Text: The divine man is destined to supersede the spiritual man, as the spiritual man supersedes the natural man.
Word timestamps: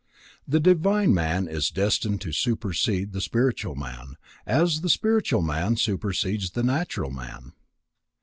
The 0.47 0.59
divine 0.59 1.13
man 1.13 1.47
is 1.47 1.69
destined 1.69 2.21
to 2.21 2.31
supersede 2.31 3.11
the 3.11 3.21
spiritual 3.21 3.75
man, 3.75 4.15
as 4.47 4.81
the 4.81 4.89
spiritual 4.89 5.43
man 5.43 5.77
supersedes 5.77 6.49
the 6.49 6.63
natural 6.63 7.11
man. 7.11 7.51